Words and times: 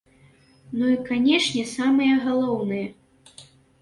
Ну 0.77 0.87
і, 0.93 0.95
канечне, 1.09 1.63
самае 1.75 2.11
галоўнае. 2.27 2.85